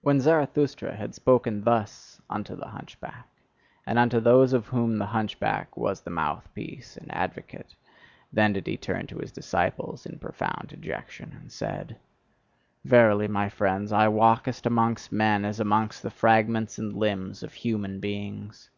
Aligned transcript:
When 0.00 0.18
Zarathustra 0.20 0.96
had 0.96 1.14
spoken 1.14 1.62
thus 1.62 2.20
unto 2.28 2.56
the 2.56 2.66
hunchback, 2.70 3.28
and 3.86 4.00
unto 4.00 4.18
those 4.18 4.52
of 4.52 4.66
whom 4.66 4.98
the 4.98 5.06
hunchback 5.06 5.76
was 5.76 6.00
the 6.00 6.10
mouthpiece 6.10 6.96
and 6.96 7.08
advocate, 7.14 7.76
then 8.32 8.52
did 8.52 8.66
he 8.66 8.76
turn 8.76 9.06
to 9.06 9.18
his 9.18 9.30
disciples 9.30 10.06
in 10.06 10.18
profound 10.18 10.70
dejection, 10.70 11.36
and 11.40 11.52
said: 11.52 12.00
Verily, 12.84 13.28
my 13.28 13.48
friends, 13.48 13.92
I 13.92 14.08
walk 14.08 14.48
amongst 14.64 15.12
men 15.12 15.44
as 15.44 15.60
amongst 15.60 16.02
the 16.02 16.10
fragments 16.10 16.78
and 16.80 16.92
limbs 16.96 17.44
of 17.44 17.52
human 17.52 18.00
beings! 18.00 18.70